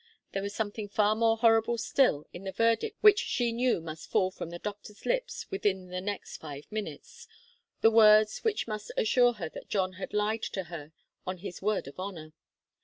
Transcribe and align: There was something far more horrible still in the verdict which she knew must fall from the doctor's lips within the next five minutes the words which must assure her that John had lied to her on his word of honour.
There 0.31 0.41
was 0.41 0.55
something 0.55 0.87
far 0.89 1.13
more 1.15 1.37
horrible 1.37 1.77
still 1.77 2.25
in 2.33 2.43
the 2.43 2.51
verdict 2.51 2.97
which 3.01 3.19
she 3.19 3.51
knew 3.51 3.79
must 3.79 4.09
fall 4.09 4.31
from 4.31 4.49
the 4.49 4.57
doctor's 4.57 5.05
lips 5.05 5.45
within 5.51 5.89
the 5.89 6.01
next 6.01 6.37
five 6.37 6.63
minutes 6.71 7.27
the 7.81 7.91
words 7.91 8.39
which 8.39 8.67
must 8.67 8.91
assure 8.97 9.33
her 9.33 9.49
that 9.49 9.69
John 9.69 9.93
had 9.93 10.11
lied 10.11 10.41
to 10.53 10.63
her 10.63 10.91
on 11.27 11.37
his 11.37 11.61
word 11.61 11.87
of 11.87 11.99
honour. 11.99 12.33